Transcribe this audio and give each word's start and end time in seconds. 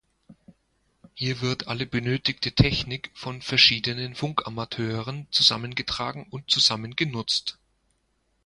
Hier 1.13 1.41
wird 1.41 1.67
alle 1.67 1.85
benötigte 1.85 2.53
Technik 2.53 3.11
von 3.13 3.43
verschiedenen 3.43 4.15
Funkamateuren 4.15 5.27
zusammengetragen 5.29 6.25
und 6.31 6.49
zusammen 6.49 6.95
genutzt. 6.95 7.59